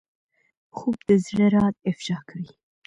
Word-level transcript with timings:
خوب 0.75 0.95
د 1.07 1.09
زړه 1.25 1.47
راز 1.55 1.75
افشا 1.89 2.17
کوي 2.29 2.49